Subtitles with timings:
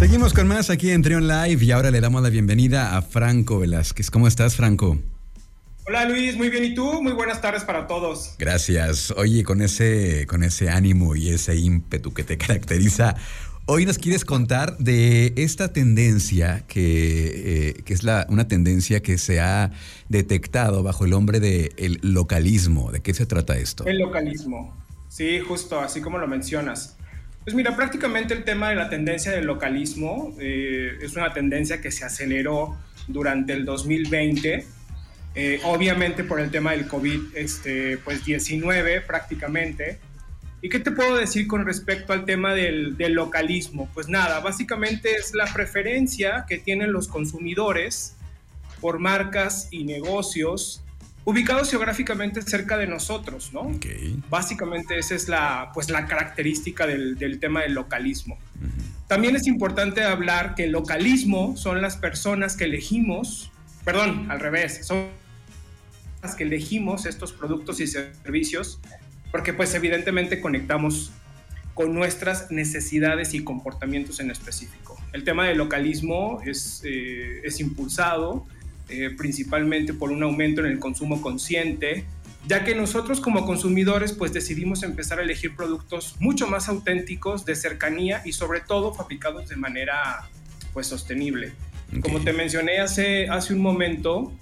[0.00, 3.58] Seguimos con más aquí en Trion Live y ahora le damos la bienvenida a Franco
[3.58, 4.10] Velázquez.
[4.10, 4.98] ¿Cómo estás, Franco?
[5.86, 6.64] Hola Luis, muy bien.
[6.64, 7.02] ¿Y tú?
[7.02, 8.34] Muy buenas tardes para todos.
[8.38, 9.10] Gracias.
[9.10, 13.14] Oye, con ese, con ese ánimo y ese ímpetu que te caracteriza,
[13.66, 19.18] hoy nos quieres contar de esta tendencia que, eh, que es la, una tendencia que
[19.18, 19.70] se ha
[20.08, 22.90] detectado bajo el nombre de el localismo.
[22.90, 23.84] ¿De qué se trata esto?
[23.84, 24.74] El localismo.
[25.10, 26.96] Sí, justo, así como lo mencionas.
[27.44, 31.90] Pues mira, prácticamente el tema de la tendencia del localismo eh, es una tendencia que
[31.90, 32.76] se aceleró
[33.08, 34.66] durante el 2020,
[35.34, 39.98] eh, obviamente por el tema del COVID, este, pues 19 prácticamente.
[40.60, 43.88] ¿Y qué te puedo decir con respecto al tema del, del localismo?
[43.94, 48.16] Pues nada, básicamente es la preferencia que tienen los consumidores
[48.82, 50.82] por marcas y negocios
[51.24, 53.70] ubicados geográficamente cerca de nosotros, ¿no?
[54.28, 58.38] Básicamente esa es la, pues, la característica del, del tema del localismo.
[59.06, 63.50] También es importante hablar que el localismo son las personas que elegimos,
[63.84, 65.08] perdón, al revés, son
[66.22, 68.78] las que elegimos estos productos y servicios
[69.30, 71.12] porque pues evidentemente conectamos
[71.74, 74.98] con nuestras necesidades y comportamientos en específico.
[75.12, 78.46] El tema del localismo es, eh, es impulsado
[78.90, 82.04] eh, principalmente por un aumento en el consumo consciente,
[82.46, 87.54] ya que nosotros como consumidores pues decidimos empezar a elegir productos mucho más auténticos, de
[87.54, 90.28] cercanía y sobre todo fabricados de manera
[90.72, 91.52] pues sostenible.
[92.02, 94.32] Como te mencioné hace, hace un momento,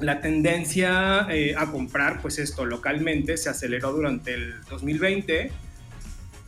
[0.00, 5.50] la tendencia eh, a comprar pues esto localmente se aceleró durante el 2020,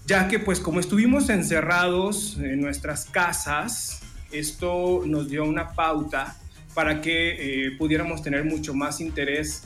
[0.06, 6.36] ya que pues como estuvimos encerrados en nuestras casas, esto nos dio una pauta
[6.78, 9.64] para que eh, pudiéramos tener mucho más interés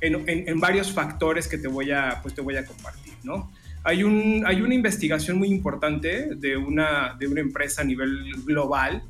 [0.00, 3.52] en, varios factores que te voy a, pues te voy a compartir, ¿no?
[3.82, 9.02] Hay, un, hay una investigación muy importante de una, de una empresa a nivel global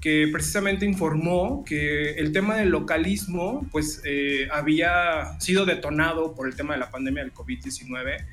[0.00, 6.54] que precisamente informó que el tema del localismo pues eh, había sido detonado por el
[6.54, 8.24] tema de la pandemia del COVID-19,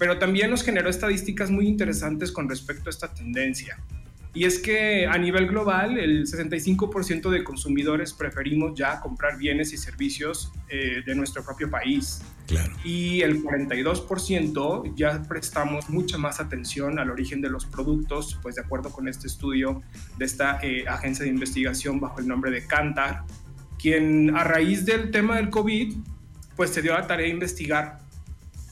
[0.00, 3.78] pero también nos generó estadísticas muy interesantes con respecto a esta tendencia.
[4.36, 9.78] Y es que a nivel global, el 65% de consumidores preferimos ya comprar bienes y
[9.78, 12.20] servicios eh, de nuestro propio país.
[12.46, 12.70] Claro.
[12.84, 18.60] Y el 42% ya prestamos mucha más atención al origen de los productos, pues de
[18.60, 19.80] acuerdo con este estudio
[20.18, 23.22] de esta eh, agencia de investigación bajo el nombre de Kantar,
[23.78, 25.94] quien a raíz del tema del COVID,
[26.56, 28.00] pues se dio la tarea de investigar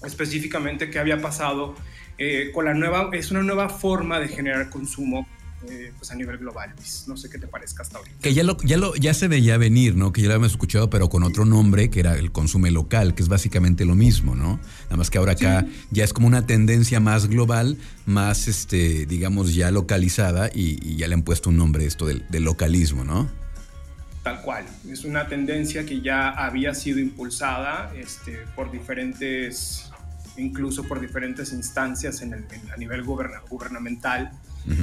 [0.05, 1.75] específicamente qué había pasado
[2.19, 5.27] eh, con la nueva, es una nueva forma de generar consumo
[5.71, 6.75] eh, pues a nivel global.
[7.07, 8.17] No sé qué te parezca hasta ahorita.
[8.21, 10.13] Que ya, lo, ya, lo, ya se veía venir, ¿no?
[10.13, 13.23] Que ya lo habíamos escuchado, pero con otro nombre, que era el consumo local, que
[13.23, 14.61] es básicamente lo mismo, ¿no?
[14.85, 19.55] Nada más que ahora acá ya es como una tendencia más global, más, este, digamos,
[19.55, 23.29] ya localizada y, ya le han puesto un nombre esto del, del localismo, ¿no?
[24.25, 24.65] Tal cual.
[24.89, 29.91] Es una tendencia que ya había sido impulsada este, por diferentes,
[30.39, 34.33] incluso por diferentes instancias en el, a nivel gubernamental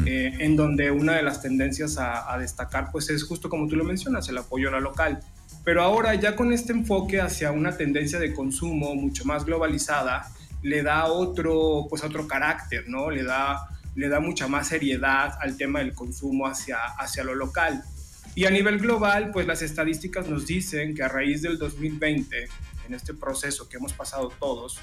[0.06, 3.84] eh, en donde una de las tendencias a, destacar pues es justo como tú lo
[3.84, 5.20] mencionas, el apoyo a la local.
[5.64, 10.32] Pero ahora ya con este enfoque hacia una tendencia de consumo mucho más globalizada,
[10.64, 13.10] le da otro, pues otro carácter, ¿no?
[13.10, 17.84] Le da, le da mucha más seriedad al tema del consumo hacia, hacia lo local.
[18.34, 22.48] Y a nivel global, pues las estadísticas nos dicen que a raíz del 2020,
[22.88, 24.80] en este proceso que hemos pasado todos,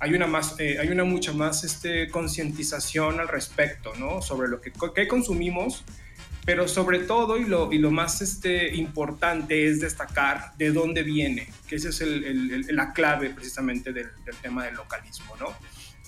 [0.00, 4.22] hay una, más, eh, hay una mucha más este, concientización al respecto, ¿no?
[4.22, 4.72] Sobre lo que,
[5.06, 5.84] consumimos,
[6.46, 11.48] pero sobre todo y lo, y lo más este, importante es destacar de dónde viene,
[11.68, 15.48] que esa es el, la clave precisamente del, del, tema del localismo, ¿no?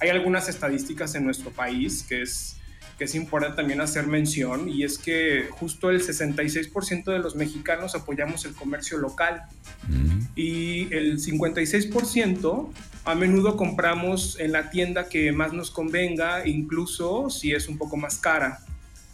[0.00, 2.56] Hay algunas estadísticas en nuestro país que es,
[2.96, 7.94] que es importante también hacer mención y es que justo el 66% de los mexicanos
[7.94, 9.42] apoyamos el comercio local
[10.34, 12.72] y el 56%
[13.04, 17.96] a menudo compramos en la tienda que más nos convenga, incluso si es un poco
[17.96, 18.60] más cara.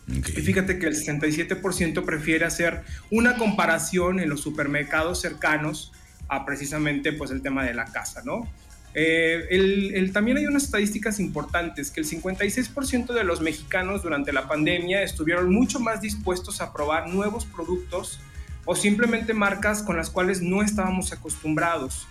[0.08, 5.92] Y fíjate que el 67% prefiere hacer una comparación en los supermercados cercanos
[6.28, 8.48] a precisamente pues el tema de la casa, ¿no?
[8.94, 14.48] Eh, el, también hay unas estadísticas importantes, que el 56% de los mexicanos durante la
[14.48, 18.18] pandemia estuvieron mucho más dispuestos a probar nuevos productos
[18.64, 22.06] o simplemente marcas con las cuales no estábamos acostumbrados.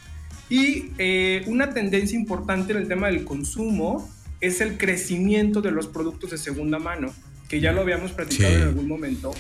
[0.50, 4.10] Y eh, una tendencia importante en el tema del consumo
[4.40, 7.14] es el crecimiento de los productos de segunda mano,
[7.50, 9.34] que ya lo habíamos platicado en algún momento.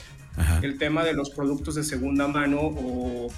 [0.62, 3.31] El tema de los productos de segunda mano o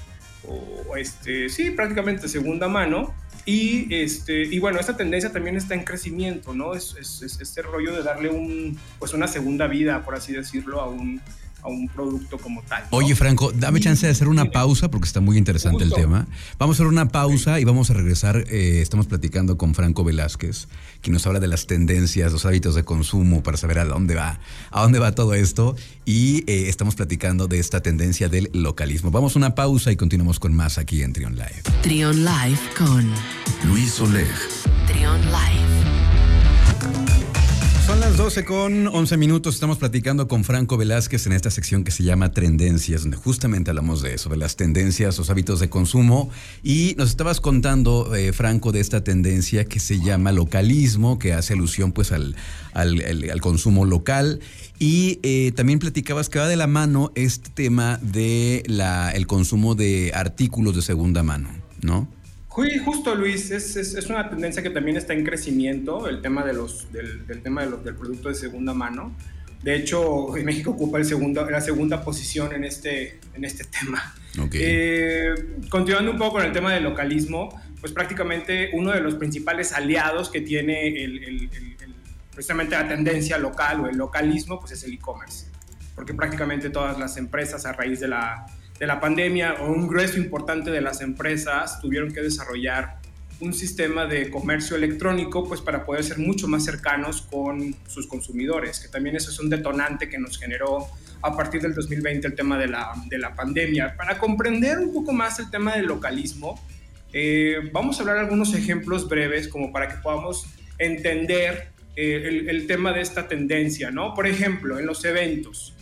[0.48, 3.14] o este, sí, prácticamente segunda mano.
[3.46, 6.76] Y, este, y bueno, esta tendencia también está en crecimiento, ¿no?
[6.76, 10.82] Es, es, es este rollo de darle un, pues una segunda vida, por así decirlo,
[10.82, 11.20] a un,
[11.62, 12.84] a un producto como tal.
[12.92, 16.28] Oye, Franco, dame chance de hacer una pausa porque está muy interesante el tema.
[16.58, 18.46] Vamos a hacer una pausa y vamos a regresar.
[18.50, 20.68] Eh, estamos platicando con Franco Velázquez,
[21.02, 24.40] quien nos habla de las tendencias, los hábitos de consumo para saber a dónde va,
[24.72, 25.76] a dónde va todo esto.
[26.06, 29.12] Y eh, estamos platicando de esta tendencia del localismo.
[29.12, 31.64] Vamos a una pausa y continuamos con más aquí en Trion Live.
[31.82, 33.10] Trion Live con
[33.66, 34.28] Luis Oleg.
[34.88, 35.59] Trion Live.
[38.30, 39.56] Son las 12 con 11 minutos.
[39.56, 44.04] Estamos platicando con Franco Velázquez en esta sección que se llama Tendencias, donde justamente hablamos
[44.04, 46.30] de eso, de las tendencias, los hábitos de consumo.
[46.62, 51.54] Y nos estabas contando, eh, Franco, de esta tendencia que se llama localismo, que hace
[51.54, 52.36] alusión pues al,
[52.74, 54.42] al, consumo local.
[54.78, 59.74] Y eh, también platicabas que va de la mano este tema de la, el consumo
[59.74, 61.50] de artículos de segunda mano,
[61.82, 62.08] ¿no?
[62.84, 66.92] Justo Luis, es, es, una tendencia que también está en crecimiento, el tema, de los,
[66.92, 69.16] del, tema de los, del producto de segunda mano.
[69.64, 74.16] De hecho, México ocupa el segundo, la segunda posición en este, en este tema.
[74.54, 77.50] Eh, continuando un poco con el tema del localismo,
[77.82, 81.50] pues prácticamente uno de los principales aliados que tiene el,
[82.32, 85.48] precisamente la tendencia local o el localismo, pues es el e-commerce.
[85.94, 88.46] Porque prácticamente todas las empresas a raíz de la
[88.80, 93.00] de la pandemia o un grueso importante de las empresas tuvieron que desarrollar
[93.42, 98.80] un sistema de comercio electrónico pues para poder ser mucho más cercanos con sus consumidores,
[98.80, 100.88] que también eso es un detonante que nos generó
[101.22, 103.96] a partir del 2020 el tema de la, de la pandemia.
[103.96, 106.60] Para comprender un poco más el tema del localismo,
[107.14, 110.46] eh, vamos a hablar algunos ejemplos breves como para que podamos
[110.78, 114.14] entender eh, el, el, tema de esta tendencia, ¿no?
[114.14, 115.76] Por ejemplo, en los eventos,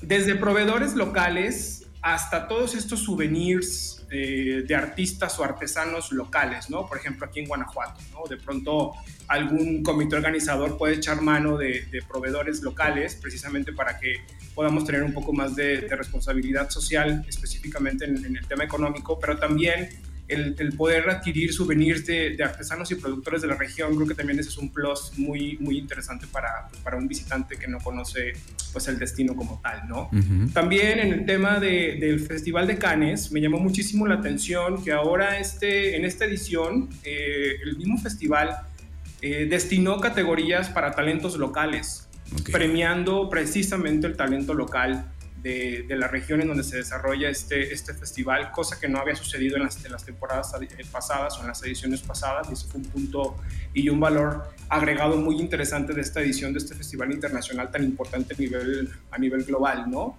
[0.00, 6.86] desde proveedores locales hasta todos estos souvenirs eh, de artistas o artesanos locales, ¿no?
[6.86, 8.28] Por ejemplo, aquí en Guanajuato, ¿no?
[8.28, 8.92] De pronto
[9.28, 14.16] algún comité organizador puede echar mano de, proveedores locales precisamente para que
[14.54, 19.38] podamos tener un poco más de, responsabilidad social, específicamente en, en el tema económico, pero
[19.38, 19.88] también
[20.32, 24.48] el, poder adquirir souvenirs de, artesanos y productores de la región, creo que también ese
[24.48, 28.32] es un plus muy, muy interesante para, pues, para un visitante que no conoce
[28.72, 30.10] pues, el destino como tal, ¿no?
[30.52, 34.92] También en el tema de, del Festival de Cannes, me llamó muchísimo la atención que
[34.92, 38.56] ahora este, en esta edición, eh, el mismo festival
[39.20, 42.08] eh, destinó categorías para talentos locales,
[42.50, 45.12] premiando precisamente el talento local
[45.42, 49.56] de, la región en donde se desarrolla este, este festival, cosa que no había sucedido
[49.56, 52.86] en las, las temporadas eh, pasadas o en las ediciones pasadas, y eso fue un
[52.86, 53.36] punto
[53.74, 58.34] y un valor agregado muy interesante de esta edición de este festival internacional tan importante
[58.34, 60.16] a nivel, a nivel global, ¿no?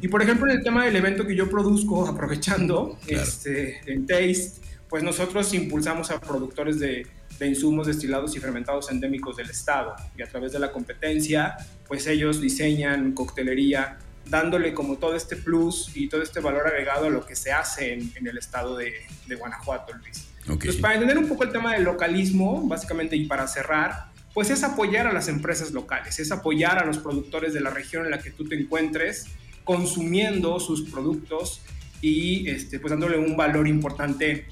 [0.00, 4.60] Y por ejemplo, en el tema del evento que yo produzco, aprovechando, este, en Taste,
[4.88, 7.06] pues nosotros impulsamos a productores de,
[7.38, 11.56] de insumos destilados y fermentados endémicos del estado y a través de la competencia,
[11.88, 17.10] pues ellos diseñan coctelería dándole como todo este plus y todo este valor agregado a
[17.10, 18.92] lo que se hace en, el estado de,
[19.38, 20.28] Guanajuato, Luis.
[20.40, 24.62] Entonces, para entender un poco el tema del localismo, básicamente, y para cerrar, pues es
[24.62, 28.18] apoyar a las empresas locales, es apoyar a los productores de la región en la
[28.18, 29.26] que tú te encuentres,
[29.64, 31.62] consumiendo sus productos
[32.00, 34.46] y este, pues dándole un valor importante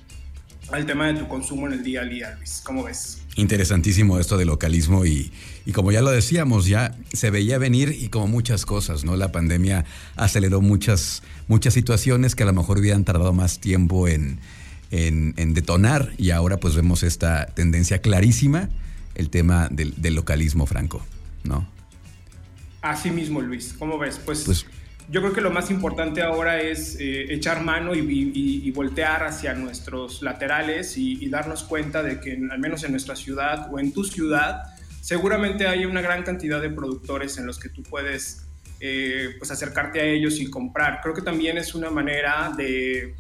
[0.71, 2.63] al tema de tu consumo en el día a día, Luis.
[2.65, 3.19] ¿Cómo ves?
[3.37, 5.33] Interesantísimo esto del localismo y,
[5.67, 9.17] y, como ya lo decíamos, ya se veía venir y como muchas cosas, ¿no?
[9.17, 9.85] La pandemia
[10.17, 14.39] aceleró muchas, muchas situaciones que a lo mejor hubieran tardado más tiempo en,
[14.91, 18.69] en, detonar y ahora pues vemos esta tendencia clarísima,
[19.15, 21.05] el tema del, del localismo franco,
[21.43, 21.69] ¿no?
[22.83, 23.75] Así mismo, Luis.
[23.79, 24.21] ¿Cómo ves?
[24.25, 24.67] pues, pues
[25.09, 30.23] yo creo que lo más importante ahora es eh, echar mano y, voltear hacia nuestros
[30.23, 34.63] laterales y, darnos cuenta de que al menos en nuestra ciudad o en tu ciudad
[35.01, 38.47] seguramente hay una gran cantidad de productores en los que tú puedes
[38.81, 41.01] eh, pues acercarte a ellos y comprar.
[41.03, 43.15] Creo que también es una manera de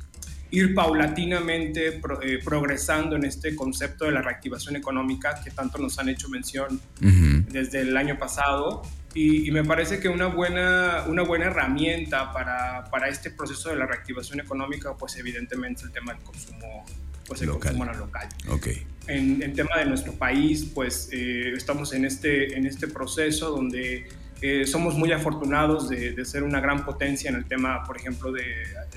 [0.54, 6.08] ir paulatinamente eh, progresando en este concepto de la reactivación económica que tanto nos han
[6.08, 8.82] hecho mención desde el año pasado
[9.14, 13.86] y, me parece que una buena, una buena herramienta para, para, este proceso de la
[13.86, 16.84] reactivación económica, pues evidentemente el tema del consumo,
[17.24, 17.76] pues el local.
[17.76, 18.28] consumo local.
[18.48, 18.84] Okay.
[19.06, 24.08] En el tema de nuestro país, pues eh, estamos en este, en este proceso donde
[24.46, 28.30] eh, somos muy afortunados de, de, ser una gran potencia en el tema, por ejemplo,
[28.30, 28.44] de,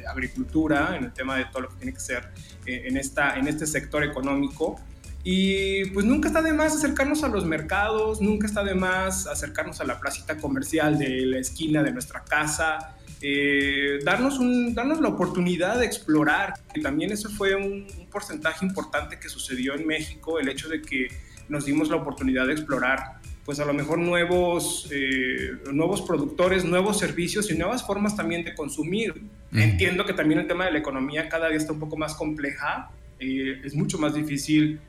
[0.05, 2.33] agricultura, en el tema de todo lo que tiene que ser
[2.65, 4.77] eh, en, esta, en este sector económico.
[5.23, 9.79] Y pues nunca está de más acercarnos a los mercados, nunca está de más acercarnos
[9.79, 15.07] a la placita comercial de la esquina de nuestra casa, eh, darnos, un, darnos la
[15.07, 20.49] oportunidad de explorar, que también eso fue un, porcentaje importante que sucedió en México, el
[20.49, 21.07] hecho de que
[21.47, 26.99] nos dimos la oportunidad de explorar pues a lo mejor nuevos, eh, nuevos productores, nuevos
[26.99, 29.15] servicios y nuevas formas también de consumir.
[29.53, 32.91] Entiendo que también el tema de la economía cada día está un poco más compleja,
[33.19, 34.79] eh, es mucho más difícil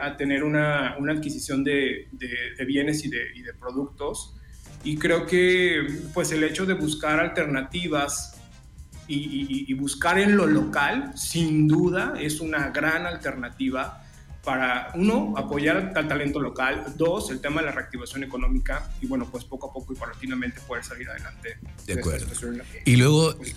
[0.00, 4.34] a tener una, una adquisición de, de, bienes y de, y de productos.
[4.84, 5.84] Y creo que
[6.14, 8.40] pues el hecho de buscar alternativas
[9.08, 14.01] y, buscar en lo local, sin duda, es una gran alternativa
[14.44, 19.28] para, uno, apoyar al talento local, dos, el tema de la reactivación económica y, bueno,
[19.30, 21.58] pues poco a poco y paulatinamente poder salir adelante.
[21.86, 22.26] De, acuerdo.
[22.84, 23.54] y luego, pues,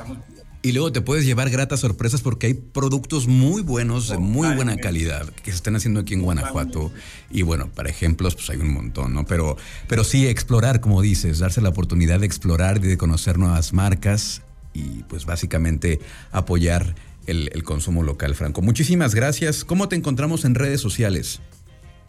[0.65, 4.77] y luego te puedes llevar gratas sorpresas porque hay productos muy buenos, de muy buena
[4.77, 6.92] calidad, que se están haciendo aquí en Guanajuato.
[7.30, 9.25] Y bueno, para ejemplos, pues hay un montón, ¿no?
[9.25, 13.74] Pero, pero sí, explorar, como dices, darse la oportunidad de explorar y de conocer nuevas
[13.74, 14.42] marcas
[14.74, 16.00] y pues básicamente
[16.32, 16.96] apoyar
[17.27, 18.62] el, el consumo local, Franco.
[18.62, 19.65] Muchísimas gracias.
[19.65, 21.41] ¿Cómo te encontramos en redes sociales?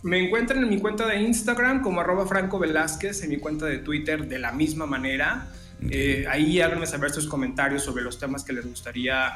[0.03, 3.79] Me encuentran en mi cuenta de Instagram como arroba Franco Velázquez, en mi cuenta de
[3.79, 5.49] Twitter de la misma manera.
[5.91, 9.33] Eh, ahí háganme saber sus comentarios sobre los temas que les gustaría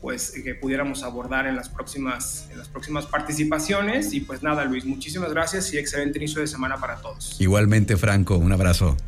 [0.00, 4.84] pues que pudiéramos abordar en las próximas en las próximas participaciones y pues nada Luis
[4.84, 8.98] muchísimas gracias y excelente inicio de semana para todos igualmente Franco un abrazo